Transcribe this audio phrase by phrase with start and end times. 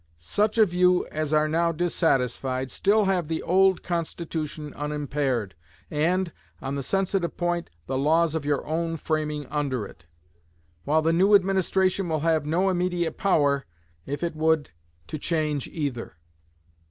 [0.17, 5.53] Such of you as are now dissatisfied still have the old Constitution unimpaired,
[5.91, 10.07] and, on the sensitive point, the laws of your own framing under it;
[10.85, 13.67] while the new administration will have no immediate power,
[14.07, 14.71] if it would,
[15.05, 16.15] to change either.